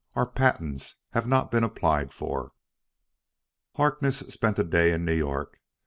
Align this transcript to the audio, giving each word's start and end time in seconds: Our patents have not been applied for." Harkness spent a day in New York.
Our 0.15 0.25
patents 0.25 0.95
have 1.11 1.27
not 1.27 1.51
been 1.51 1.63
applied 1.63 2.11
for." 2.11 2.53
Harkness 3.75 4.17
spent 4.17 4.57
a 4.57 4.63
day 4.63 4.91
in 4.93 5.05
New 5.05 5.13
York. 5.13 5.59